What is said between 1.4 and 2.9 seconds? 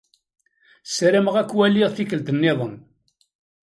k-waliɣ tikkelt-nniḍen.